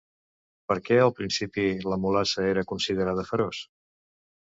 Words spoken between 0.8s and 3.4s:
què al principi la Mulassa era considerada